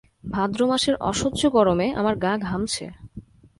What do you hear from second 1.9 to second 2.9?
আমার গা ঘামছে।